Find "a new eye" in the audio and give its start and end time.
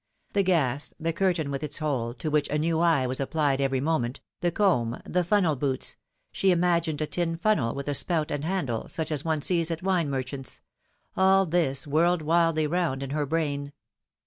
2.49-3.05